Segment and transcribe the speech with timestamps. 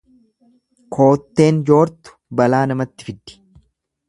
[0.97, 3.39] Kootteen joortu balaa namatti fiddi.